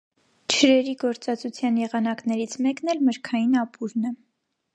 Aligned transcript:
Չրերի 0.53 0.95
գործածության 1.03 1.77
եղանակներից 1.81 2.57
մեկն 2.69 2.93
էլ 2.95 3.05
մրգային 3.11 3.59
ապուրն 3.67 4.11
է։ 4.13 4.17